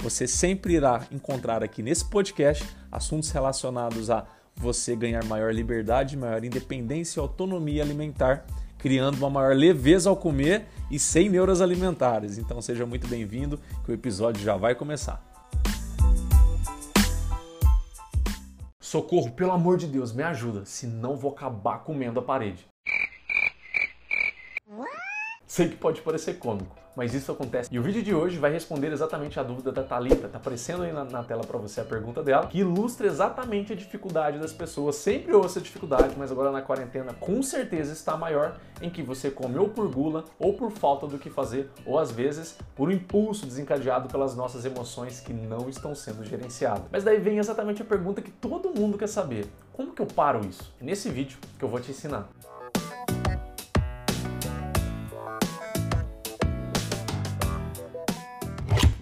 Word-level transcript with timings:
Você 0.00 0.26
sempre 0.26 0.74
irá 0.74 1.06
encontrar 1.10 1.62
aqui 1.62 1.82
nesse 1.82 2.04
podcast 2.04 2.64
assuntos 2.92 3.30
relacionados 3.30 4.10
a 4.10 4.26
você 4.54 4.94
ganhar 4.94 5.24
maior 5.24 5.52
liberdade, 5.52 6.16
maior 6.16 6.44
independência 6.44 7.18
e 7.18 7.22
autonomia 7.22 7.82
alimentar, 7.82 8.46
criando 8.78 9.16
uma 9.18 9.30
maior 9.30 9.54
leveza 9.54 10.08
ao 10.08 10.16
comer 10.16 10.66
e 10.90 10.98
sem 10.98 11.28
neuras 11.28 11.60
alimentares. 11.60 12.38
Então 12.38 12.60
seja 12.62 12.86
muito 12.86 13.08
bem-vindo, 13.08 13.58
que 13.84 13.90
o 13.90 13.94
episódio 13.94 14.42
já 14.42 14.56
vai 14.56 14.74
começar. 14.74 15.22
Socorro, 18.80 19.32
pelo 19.32 19.50
amor 19.50 19.76
de 19.76 19.86
Deus, 19.86 20.12
me 20.12 20.22
ajuda, 20.22 20.64
senão 20.64 21.16
vou 21.16 21.32
acabar 21.32 21.78
comendo 21.78 22.20
a 22.20 22.22
parede. 22.22 22.66
Sei 25.56 25.70
que 25.70 25.76
pode 25.76 26.02
parecer 26.02 26.34
cômico, 26.34 26.76
mas 26.94 27.14
isso 27.14 27.32
acontece. 27.32 27.70
E 27.72 27.78
o 27.78 27.82
vídeo 27.82 28.02
de 28.02 28.14
hoje 28.14 28.36
vai 28.36 28.52
responder 28.52 28.92
exatamente 28.92 29.40
a 29.40 29.42
dúvida 29.42 29.72
da 29.72 29.82
Talita. 29.82 30.28
Tá 30.28 30.36
aparecendo 30.36 30.82
aí 30.82 30.92
na, 30.92 31.02
na 31.02 31.24
tela 31.24 31.42
para 31.44 31.56
você 31.56 31.80
a 31.80 31.84
pergunta 31.84 32.22
dela, 32.22 32.46
que 32.46 32.58
ilustra 32.58 33.06
exatamente 33.06 33.72
a 33.72 33.74
dificuldade 33.74 34.38
das 34.38 34.52
pessoas. 34.52 34.96
Sempre 34.96 35.32
houve 35.32 35.46
essa 35.46 35.58
dificuldade, 35.58 36.14
mas 36.18 36.30
agora 36.30 36.50
na 36.50 36.60
quarentena 36.60 37.14
com 37.14 37.42
certeza 37.42 37.94
está 37.94 38.18
maior 38.18 38.58
em 38.82 38.90
que 38.90 39.02
você 39.02 39.30
come 39.30 39.56
ou 39.56 39.70
por 39.70 39.90
gula 39.90 40.26
ou 40.38 40.52
por 40.52 40.70
falta 40.70 41.06
do 41.06 41.18
que 41.18 41.30
fazer, 41.30 41.70
ou 41.86 41.98
às 41.98 42.10
vezes 42.10 42.58
por 42.74 42.90
um 42.90 42.92
impulso 42.92 43.46
desencadeado 43.46 44.10
pelas 44.10 44.36
nossas 44.36 44.66
emoções 44.66 45.20
que 45.20 45.32
não 45.32 45.70
estão 45.70 45.94
sendo 45.94 46.22
gerenciadas. 46.22 46.84
Mas 46.92 47.02
daí 47.02 47.18
vem 47.18 47.38
exatamente 47.38 47.80
a 47.80 47.84
pergunta 47.86 48.20
que 48.20 48.30
todo 48.30 48.78
mundo 48.78 48.98
quer 48.98 49.08
saber: 49.08 49.46
como 49.72 49.94
que 49.94 50.02
eu 50.02 50.06
paro 50.06 50.46
isso? 50.46 50.70
É 50.78 50.84
nesse 50.84 51.08
vídeo 51.08 51.38
que 51.58 51.64
eu 51.64 51.68
vou 51.70 51.80
te 51.80 51.92
ensinar. 51.92 52.28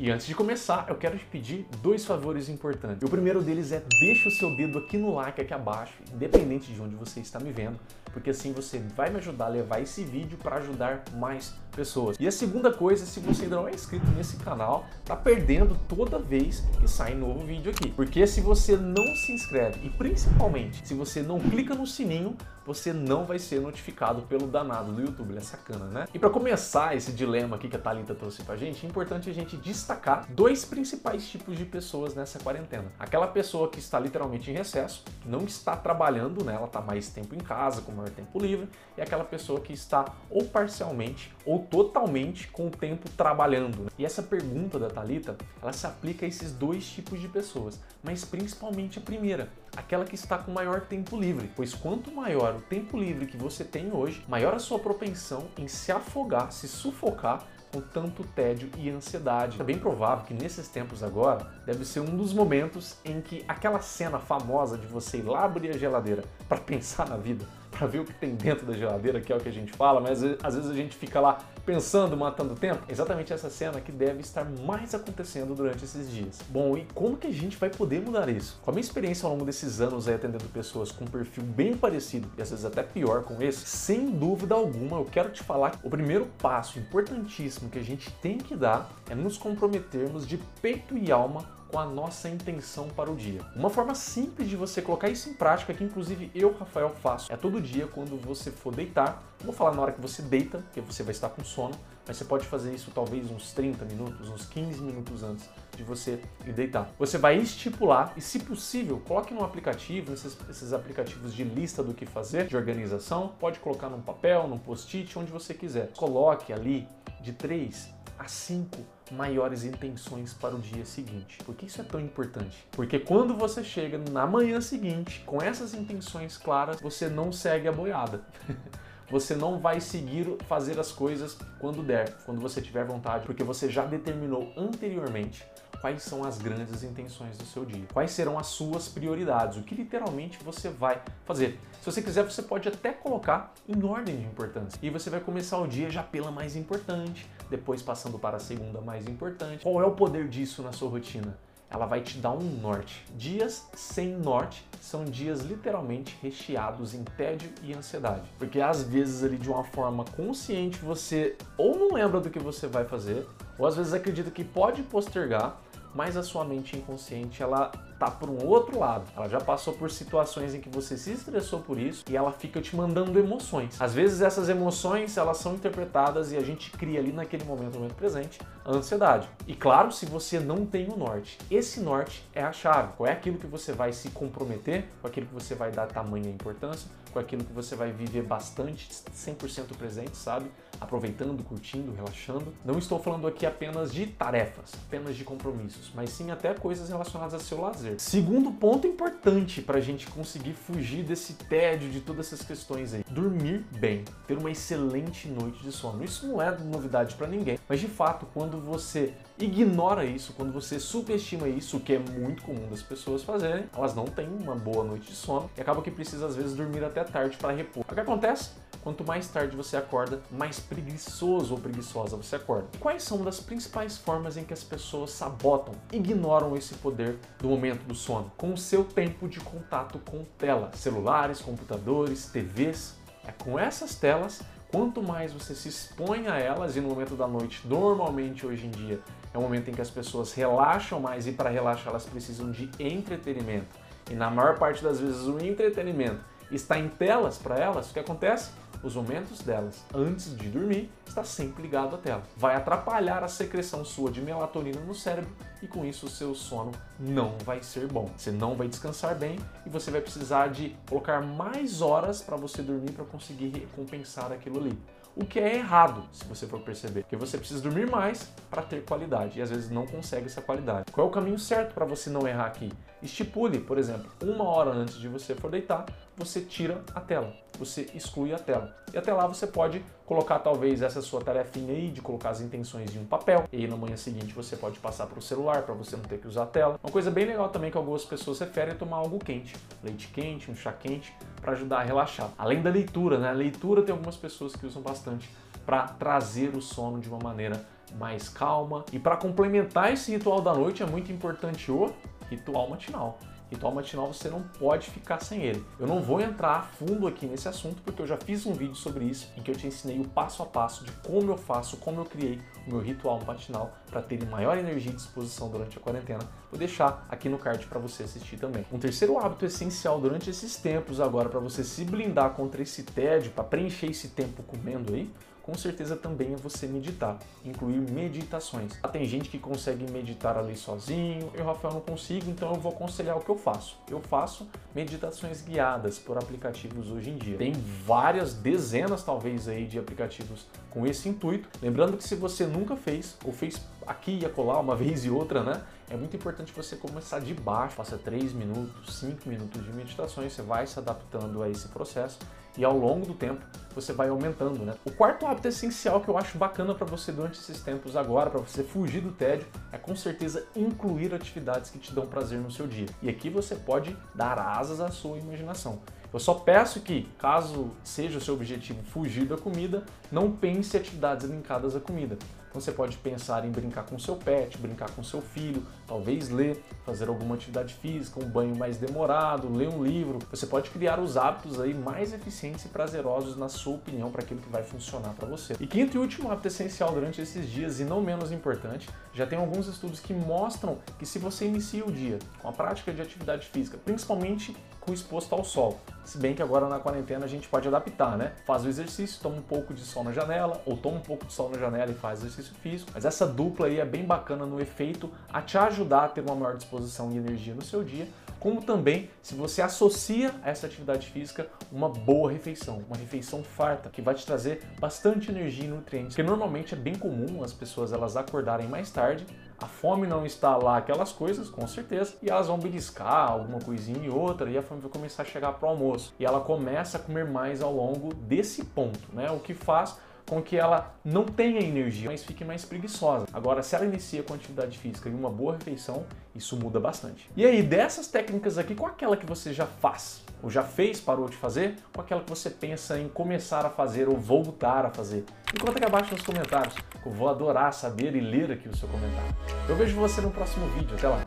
E 0.05 0.11
antes 0.11 0.27
de 0.27 0.35
começar, 0.35 0.85
eu 0.91 0.97
quero 0.97 1.17
te 1.17 1.25
pedir 1.25 1.67
dois 1.81 2.05
favores 2.05 2.51
importantes. 2.51 3.03
O 3.03 3.11
primeiro 3.11 3.41
deles 3.41 3.73
é 3.73 3.83
deixa 4.01 4.29
o 4.29 4.33
seu 4.33 4.55
dedo 4.55 4.77
aqui 4.77 4.99
no 4.99 5.15
like 5.15 5.41
aqui 5.41 5.55
abaixo, 5.55 5.95
independente 6.13 6.71
de 6.71 6.79
onde 6.79 6.95
você 6.95 7.21
está 7.21 7.41
me 7.41 7.51
vendo, 7.51 7.81
porque 8.13 8.29
assim 8.29 8.53
você 8.53 8.81
vai 8.95 9.09
me 9.09 9.17
ajudar 9.17 9.47
a 9.47 9.49
levar 9.49 9.81
esse 9.81 10.05
vídeo 10.05 10.37
para 10.37 10.57
ajudar 10.57 11.05
mais 11.15 11.55
pessoas. 11.75 12.17
E 12.19 12.27
a 12.27 12.33
segunda 12.33 12.73
coisa, 12.73 13.05
se 13.05 13.21
você 13.21 13.45
ainda 13.45 13.57
não 13.57 13.69
é 13.69 13.73
inscrito 13.73 14.07
nesse 14.13 14.37
canal, 14.37 14.87
tá 15.05 15.17
perdendo 15.17 15.79
toda 15.89 16.19
vez 16.19 16.65
que 16.81 16.89
sai 16.89 17.15
novo 17.15 17.45
vídeo 17.45 17.71
aqui. 17.71 17.91
Porque 17.91 18.27
se 18.27 18.41
você 18.41 18.77
não 18.77 19.05
se 19.17 19.33
inscreve 19.33 19.81
e 19.85 19.91
principalmente 19.91 20.87
se 20.87 20.95
você 20.95 21.23
não 21.23 21.39
clica 21.41 21.75
no 21.75 21.87
sininho, 21.87 22.37
você 22.67 22.93
não 22.93 23.25
vai 23.25 23.39
ser 23.39 23.61
notificado 23.61 24.23
pelo 24.23 24.47
danado 24.47 24.93
do 24.93 25.03
YouTube. 25.03 25.31
Ele 25.31 25.39
é 25.39 25.43
sacana, 25.43 25.85
né? 25.87 26.07
E 26.15 26.19
para 26.19 26.31
começar 26.31 26.97
esse 26.97 27.13
dilema 27.13 27.57
aqui 27.57 27.69
que 27.69 27.77
a 27.77 27.79
Thalita 27.79 28.15
trouxe 28.15 28.43
pra 28.43 28.57
gente, 28.57 28.87
é 28.87 28.89
importante 28.89 29.29
a 29.29 29.33
gente 29.35 29.57
destacar 29.57 30.27
dois 30.31 30.65
principais 30.65 31.29
tipos 31.29 31.59
de 31.59 31.65
pessoas 31.65 32.15
nessa 32.15 32.39
quarentena. 32.39 32.87
Aquela 32.99 33.27
pessoa 33.27 33.69
que 33.69 33.79
está 33.79 33.99
literalmente 33.99 34.51
em 34.51 34.55
recesso, 34.55 35.03
não 35.27 35.45
está 35.45 35.77
trabalhando, 35.77 36.43
né? 36.45 36.55
Ela 36.55 36.67
está 36.67 36.81
mais 36.81 37.09
tempo 37.09 37.35
em 37.35 37.39
casa, 37.39 37.83
com 37.83 37.93
maior 37.93 38.11
tempo 38.11 38.39
livre, 38.39 38.69
e 38.97 39.03
aquela 39.03 39.25
pessoa 39.25 39.61
que 39.61 39.73
está 39.73 40.07
ou 40.31 40.45
parcialmente 40.45 41.35
ou 41.45 41.64
totalmente 41.65 42.49
com 42.49 42.67
o 42.69 42.71
tempo 42.71 43.09
trabalhando. 43.11 43.87
E 43.99 44.05
essa 44.05 44.23
pergunta 44.23 44.79
da 44.79 44.89
Talita, 44.89 45.37
ela 45.61 45.73
se 45.73 45.87
aplica 45.87 46.25
a 46.25 46.29
esses 46.29 46.53
dois 46.53 46.87
tipos 46.87 47.21
de 47.21 47.29
pessoas, 47.29 47.81
mas 48.03 48.25
principalmente 48.25 48.99
a 48.99 49.03
primeira, 49.03 49.49
aquela 49.77 50.05
que 50.05 50.15
está 50.15 50.39
com 50.39 50.53
maior 50.53 50.83
tempo 50.83 51.19
livre, 51.19 51.51
pois 51.55 51.75
quanto 51.75 52.13
maior 52.13 52.57
o 52.57 52.61
tempo 52.61 52.97
livre 52.97 53.27
que 53.27 53.37
você 53.37 53.65
tem 53.65 53.93
hoje, 53.93 54.25
maior 54.29 54.55
a 54.55 54.59
sua 54.59 54.79
propensão 54.79 55.49
em 55.59 55.69
se 55.69 55.91
afogar, 55.91 56.53
se 56.53 56.69
sufocar 56.69 57.47
com 57.75 57.81
tanto 57.81 58.23
tédio 58.23 58.71
e 58.79 58.89
ansiedade. 58.89 59.61
É 59.61 59.65
bem 59.65 59.77
provável 59.77 60.25
que 60.25 60.33
nesses 60.33 60.69
tempos 60.69 61.03
agora 61.03 61.45
deve 61.67 61.85
ser 61.85 62.01
um 62.01 62.17
dos 62.17 62.33
momentos 62.33 62.97
em 63.05 63.21
que 63.21 63.45
aquela 63.49 63.81
cena 63.81 64.21
famosa 64.21 64.79
de 64.79 64.87
você 64.87 65.19
ir 65.19 65.23
lá 65.23 65.45
abrir 65.45 65.71
a 65.71 65.79
geladeira 65.79 66.23
para 66.49 66.59
pensar 66.63 67.09
na 67.09 67.17
vida 67.17 67.45
para 67.75 67.87
ver 67.87 68.01
o 68.01 68.05
que 68.05 68.15
tem 68.15 68.35
dentro 68.35 68.65
da 68.65 68.73
geladeira, 68.73 69.21
que 69.21 69.33
é 69.33 69.37
o 69.37 69.41
que 69.41 69.49
a 69.49 69.53
gente 69.53 69.73
fala, 69.73 70.01
mas 70.01 70.23
às 70.43 70.55
vezes 70.55 70.71
a 70.71 70.75
gente 70.75 70.97
fica 70.97 71.21
lá 71.21 71.39
pensando, 71.67 72.17
matando 72.17 72.55
tempo. 72.55 72.83
Exatamente 72.89 73.33
essa 73.33 73.51
cena 73.51 73.81
que 73.81 73.91
deve 73.91 74.21
estar 74.21 74.45
mais 74.45 74.95
acontecendo 74.95 75.55
durante 75.55 75.85
esses 75.85 76.11
dias. 76.11 76.41
Bom, 76.49 76.77
e 76.77 76.87
como 76.95 77.17
que 77.17 77.27
a 77.27 77.33
gente 77.33 77.57
vai 77.57 77.71
poder 77.71 78.01
mudar 78.01 78.29
isso? 78.29 78.59
Com 78.63 78.71
a 78.71 78.75
minha 78.75 78.83
experiência 78.83 79.27
ao 79.27 79.33
longo 79.33 79.45
desses 79.45 79.81
anos 79.81 80.09
aí 80.09 80.15
atendendo 80.15 80.45
pessoas 80.47 80.93
com 80.93 81.05
um 81.05 81.09
perfil 81.09 81.43
bem 81.43 81.77
parecido 81.77 82.29
e 82.37 82.43
às 82.43 82.51
vezes 82.51 82.65
até 82.65 82.83
pior 82.83 83.25
com 83.25 83.43
esse, 83.43 83.67
sem 83.67 84.11
dúvida 84.11 84.55
alguma, 84.55 84.99
eu 84.99 85.05
quero 85.05 85.31
te 85.31 85.43
falar 85.43 85.71
que 85.71 85.87
o 85.87 85.91
primeiro 85.91 86.27
passo 86.39 86.79
importantíssimo 86.79 87.71
que 87.71 87.79
a 87.79 87.85
gente 87.85 88.11
tem 88.23 88.39
que 88.39 88.55
dar 88.55 88.91
é 89.09 89.15
nos 89.15 89.37
comprometermos 89.37 90.27
de 90.27 90.39
peito 90.61 90.97
e 90.97 91.11
alma 91.11 91.45
com 91.71 91.79
a 91.79 91.85
nossa 91.85 92.29
intenção 92.29 92.89
para 92.89 93.11
o 93.11 93.17
dia. 93.17 93.41
Uma 93.55 93.71
forma 93.71 93.95
simples 93.95 94.49
de 94.49 94.57
você 94.57 94.81
colocar 94.81 95.09
isso 95.09 95.29
em 95.29 95.35
prática, 95.35 95.75
que 95.75 95.85
inclusive 95.85 96.31
eu, 96.35 96.57
Rafael, 96.57 96.91
faço, 96.91 97.33
é 97.33 97.37
todo 97.37 97.61
dia 97.61 97.87
quando 97.87 98.21
você 98.21 98.51
for 98.51 98.75
deitar. 98.75 99.23
Vou 99.43 99.53
falar 99.53 99.75
na 99.75 99.83
hora 99.83 99.93
que 99.93 100.01
você 100.01 100.23
deita, 100.23 100.59
porque 100.59 100.81
você 100.81 101.03
vai 101.03 101.13
estar 101.13 101.29
com 101.29 101.45
sono, 101.45 101.75
mas 102.07 102.17
você 102.17 102.25
pode 102.25 102.47
fazer 102.47 102.75
isso 102.75 102.91
talvez 102.95 103.31
uns 103.31 103.53
30 103.53 103.85
minutos, 103.85 104.29
uns 104.29 104.47
15 104.47 104.83
minutos 104.83 105.23
antes 105.23 105.49
de 105.77 105.83
você 105.83 106.21
ir 106.47 106.53
deitar. 106.53 106.91
Você 106.99 107.19
vai 107.19 107.39
estipular 107.39 108.13
e, 108.17 108.21
se 108.21 108.39
possível, 108.39 109.01
coloque 109.07 109.33
num 109.35 109.45
aplicativo, 109.45 110.13
esses, 110.13 110.37
esses 110.49 110.73
aplicativos 110.73 111.35
de 111.35 111.45
lista 111.45 111.83
do 111.83 111.95
que 111.95 112.07
fazer, 112.07 112.47
de 112.47 112.57
organização, 112.57 113.33
pode 113.41 113.59
colocar 113.59 113.89
num 113.89 114.01
papel, 114.01 114.47
num 114.47 114.59
post-it, 114.59 115.19
onde 115.19 115.33
você 115.33 115.55
quiser. 115.55 115.91
Coloque 115.97 116.53
ali 116.53 116.87
de 117.21 117.33
3 117.33 117.94
a 118.19 118.27
5 118.27 118.79
maiores 119.13 119.65
intenções 119.65 120.33
para 120.33 120.55
o 120.55 120.59
dia 120.59 120.85
seguinte. 120.85 121.39
Por 121.45 121.55
que 121.55 121.67
isso 121.67 121.81
é 121.81 121.85
tão 121.85 122.01
importante? 122.01 122.67
Porque 122.73 122.99
quando 122.99 123.35
você 123.35 123.63
chega 123.63 123.99
na 124.11 124.27
manhã 124.27 124.61
seguinte 124.61 125.23
com 125.27 125.43
essas 125.43 125.75
intenções 125.75 126.37
claras, 126.37 126.81
você 126.81 127.09
não 127.09 127.33
segue 127.33 127.69
a 127.69 127.73
boiada. 127.73 128.23
você 129.11 129.35
não 129.35 129.59
vai 129.59 129.81
seguir 129.81 130.37
fazer 130.49 130.79
as 130.81 130.91
coisas 130.91 131.37
quando 131.59 131.83
der, 131.83 132.15
quando 132.25 132.41
você 132.41 132.61
tiver 132.61 132.85
vontade, 132.85 133.27
porque 133.27 133.45
você 133.45 133.69
já 133.69 133.85
determinou 133.85 134.53
anteriormente 134.57 135.45
quais 135.85 136.03
são 136.03 136.25
as 136.25 136.39
grandes 136.39 136.83
intenções 136.83 137.37
do 137.37 137.45
seu 137.45 137.63
dia, 137.63 137.85
quais 137.93 138.11
serão 138.11 138.39
as 138.39 138.47
suas 138.47 138.89
prioridades, 138.89 139.59
o 139.59 139.63
que 139.63 139.75
literalmente 139.75 140.43
você 140.43 140.71
vai 140.71 141.03
fazer. 141.27 141.61
Se 141.79 141.85
você 141.85 142.01
quiser, 142.01 142.25
você 142.25 142.41
pode 142.41 142.67
até 142.67 142.91
colocar 142.91 143.53
em 143.69 143.85
ordem 143.85 144.17
de 144.17 144.25
importância. 144.25 144.79
E 144.83 144.89
você 144.89 145.11
vai 145.11 145.21
começar 145.21 145.59
o 145.59 145.67
dia 145.67 145.91
já 145.91 146.03
pela 146.03 146.31
mais 146.31 146.57
importante, 146.57 147.29
depois 147.51 147.83
passando 147.83 148.19
para 148.19 148.39
a 148.39 148.41
segunda 148.41 148.81
mais 148.81 149.07
importante. 149.07 149.63
Qual 149.63 149.79
é 149.79 149.85
o 149.85 149.91
poder 149.91 150.27
disso 150.27 150.63
na 150.63 150.73
sua 150.73 150.89
rotina? 150.89 151.37
ela 151.71 151.87
vai 151.87 152.01
te 152.01 152.19
dar 152.19 152.31
um 152.31 152.61
norte. 152.61 153.05
Dias 153.17 153.67
sem 153.75 154.09
norte 154.09 154.65
são 154.81 155.05
dias 155.05 155.41
literalmente 155.41 156.17
recheados 156.23 156.95
em 156.95 157.03
tédio 157.03 157.51
e 157.65 157.75
ansiedade. 157.75 158.31
Porque 158.39 158.61
às 158.61 158.85
vezes 158.85 159.25
ali 159.25 159.37
de 159.37 159.51
uma 159.51 159.65
forma 159.65 160.05
consciente 160.17 160.79
você 160.79 161.37
ou 161.59 161.77
não 161.77 161.95
lembra 161.95 162.21
do 162.21 162.31
que 162.31 162.39
você 162.39 162.69
vai 162.69 162.85
fazer, 162.85 163.27
ou 163.59 163.67
às 163.67 163.77
vezes 163.77 163.93
acredita 163.93 164.31
que 164.31 164.45
pode 164.45 164.83
postergar, 164.83 165.57
mas 165.95 166.17
a 166.17 166.23
sua 166.23 166.45
mente 166.45 166.77
inconsciente 166.77 167.43
ela 167.43 167.71
tá 167.99 168.11
por 168.11 168.29
um 168.29 168.45
outro 168.45 168.79
lado. 168.79 169.05
Ela 169.17 169.29
já 169.29 169.41
passou 169.41 169.73
por 169.75 169.91
situações 169.91 170.55
em 170.55 170.61
que 170.61 170.69
você 170.69 170.97
se 170.97 171.13
estressou 171.13 171.61
por 171.61 171.79
isso 171.79 172.05
e 172.11 172.17
ela 172.17 172.33
fica 172.33 172.61
te 172.61 172.75
mandando 172.75 173.17
emoções. 173.19 173.81
Às 173.81 173.95
vezes 173.95 174.21
essas 174.21 174.49
emoções 174.49 175.17
elas 175.17 175.37
são 175.37 175.55
interpretadas 175.55 176.33
e 176.33 176.37
a 176.37 176.41
gente 176.41 176.71
cria 176.73 176.99
ali 176.99 177.13
naquele 177.13 177.45
momento, 177.45 177.75
no 177.75 177.81
momento 177.81 177.95
presente, 177.95 178.41
ansiedade. 178.67 179.29
E 179.47 179.55
claro, 179.55 179.93
se 179.93 180.05
você 180.05 180.41
não 180.41 180.67
tem 180.67 180.89
o 180.89 180.97
norte, 180.97 181.39
esse 181.51 181.81
norte 181.81 182.29
é 182.35 182.43
a 182.43 182.53
chave. 182.53 182.93
Qual 182.97 183.09
é 183.09 183.13
aquilo 183.13 183.39
que 183.39 183.47
você 183.47 183.73
vai 183.73 183.93
se 183.93 184.11
comprometer, 184.11 184.87
com 185.01 185.07
aquilo 185.07 185.27
que 185.27 185.35
você 185.35 185.55
vai 185.55 185.71
dar 185.71 185.87
tamanha 185.87 186.29
importância, 186.29 186.91
com 187.13 187.21
aquilo 187.21 187.45
que 187.45 187.53
você 187.53 187.77
vai 187.77 187.93
viver 187.93 188.23
bastante, 188.23 188.89
100% 188.91 189.77
presente, 189.79 190.17
sabe? 190.17 190.51
Aproveitando, 190.81 191.43
curtindo, 191.43 191.93
relaxando. 191.93 192.53
Não 192.65 192.79
estou 192.79 192.99
falando 192.99 193.27
aqui 193.27 193.47
apenas 193.47 193.93
de 193.93 194.07
tarefas, 194.07 194.73
apenas 194.87 195.17
de 195.17 195.25
compromissos, 195.25 195.91
mas 195.95 196.11
sim 196.11 196.31
até 196.31 196.53
coisas 196.55 196.89
relacionadas 196.89 197.35
ao 197.35 197.41
seu 197.41 197.61
lazer. 197.61 197.95
Segundo 197.99 198.51
ponto 198.53 198.87
importante 198.87 199.63
para 199.63 199.79
a 199.79 199.81
gente 199.81 200.07
conseguir 200.07 200.53
fugir 200.53 201.05
desse 201.05 201.35
tédio, 201.35 201.91
de 201.91 202.01
todas 202.01 202.27
essas 202.27 202.47
questões 202.47 202.95
aí: 202.95 203.05
dormir 203.11 203.65
bem, 203.79 204.05
ter 204.27 204.37
uma 204.37 204.51
excelente 204.51 205.29
noite 205.29 205.63
de 205.63 205.73
sono. 205.73 206.05
Isso 206.05 206.27
não 206.27 206.41
é 206.41 206.57
novidade 206.59 207.15
para 207.15 207.27
ninguém, 207.27 207.59
mas 207.69 207.81
de 207.81 207.89
fato, 207.89 208.27
quando 208.33 208.61
você 208.61 209.15
ignora 209.39 210.05
isso, 210.05 210.33
quando 210.35 210.53
você 210.53 210.79
subestima 210.79 211.49
isso, 211.49 211.77
o 211.77 211.81
que 211.81 211.95
é 211.95 211.99
muito 211.99 212.43
comum 212.43 212.69
das 212.69 212.83
pessoas 212.83 213.23
fazerem, 213.23 213.65
elas 213.75 213.95
não 213.95 214.05
têm 214.05 214.29
uma 214.29 214.55
boa 214.55 214.85
noite 214.85 215.09
de 215.09 215.17
sono 215.17 215.51
e 215.57 215.61
acaba 215.61 215.83
que 215.83 215.91
precisa 215.91 216.27
às 216.27 216.37
vezes 216.37 216.55
dormir 216.55 216.85
até 216.85 217.03
tarde 217.03 217.37
para 217.37 217.53
repor. 217.53 217.85
O 217.89 217.95
que 217.95 218.01
acontece? 218.01 218.51
Quanto 218.85 219.03
mais 219.03 219.27
tarde 219.29 219.57
você 219.57 219.79
acorda, 219.79 220.21
mais 220.31 220.61
preguiçoso 220.61 221.55
ou 221.55 221.61
preguiçosa 221.61 222.19
você 222.19 222.37
acorda. 222.37 222.69
E 222.75 222.77
quais 222.77 223.03
são 223.03 223.25
das 223.25 223.41
principais 223.41 223.97
formas 223.97 224.37
em 224.37 224.45
que 224.45 224.53
as 224.53 224.63
pessoas 224.63 225.11
sabotam, 225.11 225.75
ignoram 225.91 226.55
esse 226.55 226.75
poder 226.75 227.19
do 227.39 227.49
momento 227.49 227.83
do 227.85 227.95
sono? 227.95 228.31
Com 228.37 228.53
o 228.53 228.59
seu 228.59 228.85
tempo 228.85 229.27
de 229.27 229.41
contato 229.41 229.99
com 230.01 230.23
tela, 230.37 230.71
celulares, 230.75 231.41
computadores, 231.41 232.27
TVs. 232.27 232.95
É 233.27 233.33
com 233.33 233.59
essas 233.59 233.95
telas 233.95 234.43
quanto 234.71 235.03
mais 235.03 235.33
você 235.33 235.55
se 235.55 235.67
expõe 235.67 236.27
a 236.27 236.39
elas, 236.39 236.77
e 236.77 236.81
no 236.83 236.91
momento 236.91 237.17
da 237.17 237.27
noite, 237.27 237.63
normalmente 237.65 238.47
hoje 238.47 238.67
em 238.67 238.71
dia, 238.71 239.01
é 239.33 239.39
um 239.39 239.43
momento 239.43 239.71
em 239.71 239.73
que 239.73 239.81
as 239.81 239.89
pessoas 239.89 240.35
relaxam 240.35 241.01
mais 241.01 241.27
e 241.27 241.33
para 241.33 241.49
relaxar 241.49 241.89
elas 241.89 242.05
precisam 242.05 242.51
de 242.51 242.69
entretenimento. 242.79 243.79
E 244.11 244.15
na 244.15 244.29
maior 244.29 244.59
parte 244.59 244.85
das 244.85 245.01
vezes 245.01 245.23
o 245.23 245.39
entretenimento 245.39 246.21
está 246.51 246.79
em 246.79 246.89
telas 246.89 247.39
para 247.39 247.57
elas, 247.57 247.91
o 247.91 247.95
que 247.95 248.01
acontece? 248.01 248.51
Os 248.85 248.95
momentos 248.95 249.41
delas 249.41 249.83
antes 249.95 250.37
de 250.37 250.49
dormir 250.49 250.91
está 251.07 251.25
sempre 251.25 251.63
ligado 251.63 251.97
à 251.97 251.99
tela. 251.99 252.23
Vai 252.37 252.55
atrapalhar 252.55 253.25
a 253.25 253.29
secreção 253.29 253.85
sua 253.85 254.11
de 254.11 254.21
melatonina 254.21 254.81
no 254.81 254.95
cérebro 254.95 255.35
e 255.63 255.67
com 255.67 255.85
isso 255.85 256.07
o 256.07 256.11
seu 256.11 256.35
sono 256.35 256.73
não 256.99 257.37
vai 257.45 257.63
ser 257.63 257.87
bom. 257.87 258.11
Você 258.17 258.31
não 258.31 258.55
vai 258.55 258.69
descansar 258.69 259.15
bem 259.15 259.39
e 259.65 259.71
você 259.71 259.91
vai 259.91 260.03
precisar 260.03 260.49
de 260.49 260.77
colocar 260.89 261.23
mais 261.23 261.81
horas 261.81 262.21
para 262.21 262.37
você 262.37 262.63
dormir 262.63 262.93
para 262.93 263.05
conseguir 263.07 263.49
recompensar 263.49 264.31
aquilo 264.31 264.61
ali. 264.61 264.79
O 265.17 265.25
que 265.25 265.39
é 265.39 265.55
errado, 265.55 266.05
se 266.13 266.25
você 266.25 266.45
for 266.45 266.59
perceber, 266.61 267.03
porque 267.03 267.15
você 267.15 267.39
precisa 267.39 267.61
dormir 267.61 267.89
mais 267.89 268.33
para 268.51 268.63
ter 268.63 268.85
qualidade 268.85 269.39
e 269.39 269.43
às 269.43 269.49
vezes 269.49 269.71
não 269.71 269.87
consegue 269.87 270.27
essa 270.27 270.43
qualidade. 270.43 270.91
Qual 270.91 271.07
é 271.07 271.11
o 271.11 271.13
caminho 271.13 271.39
certo 271.39 271.73
para 271.73 271.85
você 271.85 272.11
não 272.11 272.27
errar 272.27 272.47
aqui? 272.47 272.73
Estipule, 273.01 273.61
por 273.61 273.79
exemplo, 273.79 274.11
uma 274.21 274.43
hora 274.43 274.71
antes 274.71 274.97
de 274.97 275.07
você 275.07 275.37
for 275.37 275.53
deitar, 275.53 275.87
você 276.17 276.41
tira 276.41 276.83
a 276.95 277.01
tela, 277.01 277.35
você 277.59 277.89
exclui 277.95 278.33
a 278.33 278.39
tela. 278.39 278.75
E 278.93 278.99
até 278.99 279.13
lá 279.13 279.27
você 279.27 279.47
pode 279.47 279.85
colocar 280.07 280.39
talvez 280.39 280.83
essa 280.83 281.03
sua 281.03 281.21
tarefinha 281.21 281.73
aí 281.73 281.91
de 281.91 282.01
colocar 282.01 282.31
as 282.31 282.41
intenções 282.41 282.95
em 282.95 282.99
um 282.99 283.05
papel. 283.05 283.45
E 283.53 283.57
aí 283.57 283.67
na 283.67 283.77
manhã 283.77 283.97
seguinte 283.97 284.33
você 284.33 284.57
pode 284.57 284.79
passar 284.79 285.07
para 285.07 285.19
o 285.19 285.23
celular 285.23 285.63
para 285.63 285.75
você 285.75 285.97
não 285.97 286.05
ter 286.05 286.19
que 286.19 286.29
usar 286.29 286.45
a 286.45 286.47
tela. 286.47 286.79
Uma 286.83 286.93
coisa 286.93 287.11
bem 287.11 287.25
legal 287.25 287.49
também 287.49 287.71
que 287.71 287.77
algumas 287.77 288.05
pessoas 288.05 288.39
referem 288.39 288.73
é 288.73 288.77
tomar 288.77 288.99
algo 288.99 289.19
quente, 289.19 289.55
leite 289.83 290.09
quente, 290.09 290.51
um 290.51 290.55
chá 290.55 290.73
quente, 290.73 291.13
para 291.41 291.53
ajudar 291.53 291.79
a 291.79 291.83
relaxar. 291.83 292.31
Além 292.39 292.63
da 292.63 292.71
leitura, 292.71 293.19
né? 293.19 293.31
A 293.31 293.33
leitura 293.33 293.83
tem 293.83 293.93
algumas 293.93 294.17
pessoas 294.17 294.55
que 294.55 294.67
usam 294.67 294.83
bastante 294.83 295.29
para 295.67 295.89
trazer 295.89 296.55
o 296.55 296.61
sono 296.61 297.01
de 297.01 297.09
uma 297.09 297.19
maneira 297.19 297.65
mais 297.99 298.29
calma. 298.29 298.85
E 298.93 298.99
para 298.99 299.17
complementar 299.17 299.93
esse 299.93 300.13
ritual 300.13 300.41
da 300.41 300.55
noite 300.55 300.83
é 300.83 300.87
muito 300.87 301.11
importante 301.11 301.71
o 301.71 301.93
ritual 302.31 302.69
matinal. 302.69 303.19
Ritual 303.55 303.73
matinal 303.73 304.13
você 304.13 304.29
não 304.29 304.43
pode 304.43 304.91
ficar 304.91 305.21
sem 305.21 305.43
ele. 305.43 305.65
Eu 305.79 305.87
não 305.87 306.03
vou 306.03 306.21
entrar 306.21 306.57
a 306.57 306.63
fundo 306.63 307.07
aqui 307.07 307.25
nesse 307.25 307.49
assunto 307.49 307.81
porque 307.83 308.03
eu 308.03 308.07
já 308.07 308.17
fiz 308.17 308.45
um 308.47 308.53
vídeo 308.53 308.75
sobre 308.75 309.05
isso 309.05 309.31
em 309.37 309.43
que 309.43 309.51
eu 309.51 309.55
te 309.55 309.67
ensinei 309.67 310.01
o 310.01 310.05
passo 310.05 310.43
a 310.43 310.47
passo 310.47 310.85
de 310.85 310.91
como 311.07 311.31
eu 311.31 311.37
faço, 311.37 311.77
como 311.77 312.01
eu 312.01 312.05
criei 312.05 312.41
o 312.67 312.71
meu 312.71 312.81
ritual 312.81 313.23
matinal 313.25 313.73
para 313.89 314.03
ter 314.03 314.25
maior 314.27 314.59
energia 314.59 314.91
e 314.91 314.95
disposição 314.95 315.49
durante 315.49 315.79
a 315.79 315.81
quarentena. 315.81 316.29
Vou 316.51 316.59
deixar 316.59 317.07
aqui 317.09 317.29
no 317.29 317.39
card 317.39 317.65
para 317.67 317.79
você 317.79 318.03
assistir 318.03 318.37
também. 318.37 318.67
Um 318.73 318.79
terceiro 318.79 319.19
hábito 319.19 319.45
essencial 319.47 320.01
durante 320.01 320.29
esses 320.29 320.57
tempos 320.57 321.01
agora 321.01 321.29
para 321.29 321.41
você 321.41 321.63
se 321.63 321.85
blindar 321.85 322.31
contra 322.31 322.61
esse 322.63 322.83
tédio, 322.83 323.31
para 323.31 323.45
preencher 323.45 323.87
esse 323.87 324.09
tempo 324.09 324.43
comendo 324.43 324.95
aí, 324.95 325.11
com 325.45 325.55
certeza 325.55 325.95
também 325.95 326.33
é 326.33 326.37
você 326.37 326.67
meditar, 326.67 327.19
incluir 327.45 327.79
meditações. 327.79 328.73
Tem 328.91 329.05
gente 329.05 329.29
que 329.29 329.39
consegue 329.39 329.91
meditar 329.91 330.39
ali 330.39 330.57
sozinho, 330.57 331.31
eu, 331.35 331.45
Rafael, 331.45 331.75
não 331.75 331.83
consigo, 331.83 332.31
então 332.31 332.55
eu 332.55 332.59
vou 332.59 332.73
aconselhar 332.73 333.15
o 333.19 333.21
que 333.21 333.29
eu 333.29 333.37
faço. 333.37 333.77
Eu 333.91 334.01
faço 334.01 334.49
meditações 334.75 335.43
guiadas 335.43 335.99
por 335.99 336.17
aplicativos 336.17 336.91
hoje 336.91 337.11
em 337.11 337.17
dia. 337.17 337.37
Tem 337.37 337.53
várias 337.53 338.33
dezenas, 338.33 339.03
talvez, 339.03 339.47
aí 339.47 339.67
de 339.67 339.79
aplicativos 339.79 340.47
com 340.71 340.87
esse 340.87 341.11
intuito. 341.11 341.47
Lembrando 341.61 341.99
que 341.99 342.05
se 342.05 342.15
você 342.15 342.47
nunca 342.47 342.75
fez, 342.75 343.15
ou 343.23 343.31
fez 343.31 343.61
aqui 343.87 344.21
e 344.23 344.25
acolá 344.25 344.59
uma 344.59 344.75
vez 344.75 345.05
e 345.05 345.11
outra, 345.11 345.43
né? 345.43 345.63
É 345.91 345.97
muito 345.97 346.17
importante 346.17 346.55
você 346.57 346.75
começar 346.75 347.21
de 347.21 347.35
baixo, 347.35 347.77
faça 347.77 347.99
3 347.99 348.33
minutos, 348.33 348.99
5 348.99 349.29
minutos 349.29 349.63
de 349.63 349.71
meditações, 349.75 350.33
você 350.33 350.41
vai 350.41 350.67
se 350.67 350.79
adaptando 350.79 351.43
a 351.43 351.51
esse 351.51 351.69
processo 351.69 352.19
e 352.57 352.65
ao 352.65 352.77
longo 352.77 353.05
do 353.05 353.15
tempo 353.15 353.45
você 353.75 353.93
vai 353.93 354.09
aumentando, 354.09 354.65
né? 354.65 354.75
O 354.85 354.91
quarto 354.91 355.27
hábito 355.27 355.49
essencial 355.49 356.01
que 356.01 356.09
eu 356.09 356.17
acho 356.17 356.39
bacana 356.39 356.75
para 356.75 356.87
você 356.87 357.13
durante 357.13 357.39
esses 357.39 357.61
tempos 357.61 357.97
agora, 357.97 358.31
para 358.31 358.41
você 358.41 358.63
fugir 358.63 359.01
do 359.01 359.13
tédio, 359.13 359.47
é 359.73 359.79
com 359.79 359.95
certeza 359.97 360.47
incluir 360.55 361.15
atividades 361.15 361.71
que 361.71 361.79
te 361.79 361.93
dão 361.93 362.07
prazer 362.07 362.39
no 362.39 362.51
seu 362.51 362.67
dia. 362.67 362.87
E 363.03 363.09
aqui 363.09 363.29
você 363.29 363.55
pode 363.55 363.97
dar 364.15 364.39
asas 364.39 364.81
à 364.81 364.91
sua 364.91 365.19
imaginação. 365.19 365.81
Eu 366.13 366.21
só 366.21 366.35
peço 366.35 366.81
que, 366.81 367.09
caso 367.19 367.71
seja 367.83 368.19
o 368.19 368.21
seu 368.21 368.35
objetivo 368.35 368.81
fugir 368.85 369.27
da 369.27 369.37
comida, 369.37 369.85
não 370.13 370.31
pense 370.31 370.77
em 370.77 370.81
atividades 370.81 371.29
linkadas 371.29 371.75
à 371.75 371.81
comida. 371.81 372.17
Você 372.55 372.71
pode 372.71 372.97
pensar 372.99 373.45
em 373.45 373.51
brincar 373.51 373.83
com 373.83 373.99
seu 373.99 374.15
pet, 374.15 374.57
brincar 374.59 374.89
com 374.93 375.03
seu 375.03 375.21
filho, 375.21 375.67
talvez 375.89 376.29
ler, 376.29 376.65
fazer 376.87 377.09
alguma 377.09 377.35
atividade 377.35 377.75
física, 377.75 378.25
um 378.25 378.29
banho 378.29 378.55
mais 378.55 378.79
demorado, 378.79 379.53
ler 379.53 379.69
um 379.69 379.83
livro. 379.83 380.21
Você 380.31 380.47
pode 380.47 380.71
criar 380.71 381.01
os 381.01 381.17
hábitos 381.17 381.61
aí 381.61 381.75
mais 381.75 382.13
eficientes 382.13 382.65
e 382.65 382.69
prazerosos 382.69 383.37
na 383.37 383.49
sua 383.49 383.75
opinião 383.75 384.09
para 384.09 384.23
aquilo 384.23 384.41
que 384.41 384.49
vai 384.49 384.63
funcionar 384.63 385.15
para 385.15 385.27
você. 385.27 385.57
E 385.59 385.67
quinto 385.67 385.97
e 385.97 386.01
último 386.01 386.31
hábito 386.31 386.47
essencial 386.47 386.93
durante 386.93 387.21
esses 387.21 387.51
dias 387.51 387.81
e 387.81 387.85
não 387.85 388.01
menos 388.01 388.31
importante, 388.31 388.89
já 389.13 389.27
tem 389.27 389.37
alguns 389.37 389.67
estudos 389.67 389.99
que 389.99 390.15
mostram 390.15 390.79
que 390.97 391.05
se 391.05 391.19
você 391.19 391.47
inicia 391.47 391.85
o 391.85 391.91
dia 391.91 392.21
com 392.41 392.49
a 392.49 392.53
prática 392.53 392.93
de 392.93 393.03
atividade 393.03 393.49
física, 393.49 393.77
principalmente 393.85 394.57
com 394.85 394.93
exposto 394.93 395.35
ao 395.35 395.43
sol. 395.45 395.81
Se 396.05 396.19
bem 396.19 396.35
que 396.35 396.43
agora 396.43 396.69
na 396.69 396.79
quarentena 396.79 397.25
a 397.25 397.29
gente 397.29 397.49
pode 397.49 397.67
adaptar, 397.67 398.19
né? 398.19 398.33
Faz 398.45 398.65
o 398.65 398.69
exercício, 398.69 399.19
toma 399.23 399.37
um 399.37 399.43
pouco 399.43 399.73
de 399.73 399.81
sol 399.81 400.05
na 400.05 400.13
janela, 400.13 400.61
ou 400.67 400.77
toma 400.77 400.99
um 400.99 401.01
pouco 401.01 401.25
de 401.25 401.33
sol 401.33 401.49
na 401.49 401.59
janela 401.59 401.91
e 401.91 401.95
faz 401.95 402.21
exercício 402.21 402.44
físico. 402.53 402.91
Mas 402.95 403.05
essa 403.05 403.27
dupla 403.27 403.67
aí 403.67 403.81
é 403.81 403.85
bem 403.85 404.05
bacana 404.05 404.45
no 404.45 404.61
efeito 404.61 405.11
a 405.33 405.41
te 405.41 405.57
ajudar 405.57 406.05
a 406.05 406.09
ter 406.09 406.21
uma 406.21 406.35
maior 406.35 406.57
disposição 406.57 407.11
e 407.13 407.17
energia 407.17 407.55
no 407.55 407.63
seu 407.63 407.83
dia, 407.83 408.09
como 408.41 408.61
também 408.63 409.09
se 409.23 409.35
você 409.35 409.63
associa 409.63 410.35
a 410.43 410.51
essa 410.51 410.67
atividade 410.67 411.11
física 411.11 411.47
uma 411.73 411.89
boa 411.89 412.31
refeição, 412.31 412.83
uma 412.87 412.97
refeição 412.97 413.43
farta, 413.43 413.89
que 413.89 414.03
vai 414.03 414.15
te 414.15 414.27
trazer 414.27 414.63
bastante 414.79 415.31
energia 415.31 415.65
e 415.65 415.69
nutrientes. 415.69 416.15
Porque 416.15 416.23
normalmente 416.23 416.75
é 416.75 416.77
bem 416.77 416.95
comum 416.95 417.43
as 417.43 417.53
pessoas 417.53 417.93
elas 417.93 418.17
acordarem 418.17 418.69
mais 418.69 418.91
tarde, 418.91 419.27
a 419.59 419.67
fome 419.67 420.07
não 420.07 420.27
está 420.27 420.57
lá, 420.57 420.77
aquelas 420.77 421.11
coisas, 421.11 421.49
com 421.49 421.67
certeza, 421.67 422.17
e 422.23 422.29
elas 422.29 422.49
vão 422.49 422.59
beliscar 422.59 423.31
alguma 423.31 423.61
coisinha 423.61 424.05
e 424.05 424.11
outra, 424.11 424.51
e 424.51 424.59
a 424.59 424.63
fome 424.63 424.83
vai 424.83 424.91
começar 424.91 425.23
a 425.23 425.27
chegar 425.27 425.53
para 425.53 425.67
o 425.67 425.71
almoço. 425.71 426.13
E 426.19 426.25
ela 426.27 426.41
começa 426.41 426.99
a 426.99 427.01
comer 427.01 427.25
mais 427.25 427.63
ao 427.63 427.73
longo 427.73 428.13
desse 428.13 428.63
ponto, 428.63 429.01
né? 429.13 429.31
O 429.31 429.39
que 429.39 429.55
faz 429.55 429.97
com 430.27 430.43
que 430.43 430.57
ela 430.57 430.95
não 431.05 431.25
tenha 431.25 431.61
energia, 431.61 432.11
mas 432.11 432.25
fique 432.25 432.45
mais 432.45 432.65
preguiçosa. 432.65 433.27
Agora, 433.33 433.63
se 433.63 433.75
ela 433.75 433.85
inicia 433.85 434.23
com 434.23 434.35
atividade 434.35 434.79
física 434.79 435.09
e 435.09 435.13
uma 435.13 435.31
boa 435.31 435.55
refeição, 435.55 436.05
isso 436.35 436.57
muda 436.57 436.81
bastante. 436.81 437.31
E 437.37 437.45
aí, 437.45 437.63
dessas 437.63 438.09
técnicas 438.09 438.59
aqui, 438.59 438.75
qual 438.75 438.91
aquela 438.91 439.17
que 439.17 439.27
você 439.27 439.53
já 439.53 439.67
faz? 439.67 440.23
Ou 440.43 440.51
já 440.51 440.63
fez, 440.63 441.01
parou 441.01 441.29
de 441.29 441.37
fazer? 441.37 441.77
Ou 441.97 442.03
aquela 442.03 442.23
que 442.23 442.29
você 442.29 442.51
pensa 442.51 442.99
em 442.99 443.09
começar 443.09 443.65
a 443.65 443.71
fazer 443.71 444.09
ou 444.09 444.17
voltar 444.17 444.85
a 444.85 444.91
fazer? 444.91 445.25
Me 445.53 445.61
conta 445.61 445.79
aqui 445.79 445.87
abaixo 445.87 446.13
nos 446.13 446.23
comentários, 446.23 446.75
eu 447.05 447.13
vou 447.13 447.29
adorar 447.29 447.73
saber 447.73 448.15
e 448.15 448.21
ler 448.21 448.53
aqui 448.53 448.69
o 448.69 448.77
seu 448.77 448.89
comentário. 448.89 449.35
Eu 449.69 449.77
vejo 449.77 449.97
você 449.97 450.21
no 450.21 450.31
próximo 450.31 450.67
vídeo. 450.69 450.97
Até 450.97 451.09
lá! 451.09 451.25